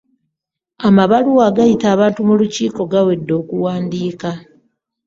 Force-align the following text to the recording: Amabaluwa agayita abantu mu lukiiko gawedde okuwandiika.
Amabaluwa 0.87 1.43
agayita 1.49 1.85
abantu 1.95 2.19
mu 2.27 2.33
lukiiko 2.39 2.81
gawedde 2.91 3.33
okuwandiika. 3.41 4.29